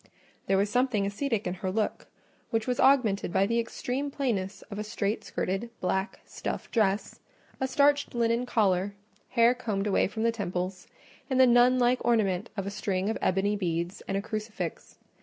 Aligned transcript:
There 0.47 0.57
was 0.57 0.71
something 0.71 1.05
ascetic 1.05 1.45
in 1.45 1.53
her 1.61 1.69
look, 1.71 2.07
which 2.49 2.65
was 2.65 2.79
augmented 2.79 3.31
by 3.31 3.45
the 3.45 3.59
extreme 3.59 4.09
plainness 4.09 4.63
of 4.71 4.79
a 4.79 4.83
straight 4.83 5.23
skirted, 5.23 5.69
black, 5.79 6.21
stuff 6.25 6.71
dress, 6.71 7.19
a 7.59 7.67
starched 7.67 8.15
linen 8.15 8.47
collar, 8.47 8.95
hair 9.29 9.53
combed 9.53 9.85
away 9.85 10.07
from 10.07 10.23
the 10.23 10.31
temples, 10.31 10.87
and 11.29 11.39
the 11.39 11.45
nun 11.45 11.77
like 11.77 12.03
ornament 12.03 12.49
of 12.57 12.65
a 12.65 12.71
string 12.71 13.11
of 13.11 13.17
ebony 13.21 13.55
beads 13.55 14.01
and 14.07 14.17
a 14.17 14.23
crucifix. 14.23 14.97